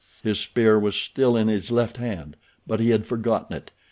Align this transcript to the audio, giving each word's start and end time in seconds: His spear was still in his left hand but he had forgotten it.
His 0.23 0.39
spear 0.39 0.79
was 0.79 0.95
still 0.95 1.37
in 1.37 1.47
his 1.47 1.69
left 1.69 1.97
hand 1.97 2.35
but 2.65 2.79
he 2.79 2.89
had 2.89 3.05
forgotten 3.05 3.55
it. 3.55 3.69